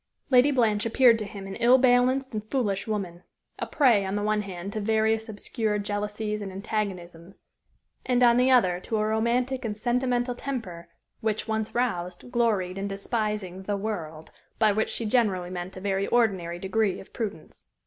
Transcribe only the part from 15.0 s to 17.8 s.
generally meant a very ordinary degree of prudence.